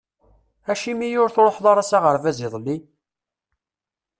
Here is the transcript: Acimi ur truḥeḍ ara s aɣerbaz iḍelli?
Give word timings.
Acimi 0.71 1.09
ur 1.23 1.29
truḥeḍ 1.31 1.65
ara 1.71 1.83
s 1.89 1.91
aɣerbaz 1.97 2.37
iḍelli? 2.45 2.77